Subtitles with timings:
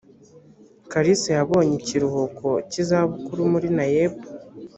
[0.91, 4.13] kalisa yabonye ikiruhuko cy’izabukuru muri naeb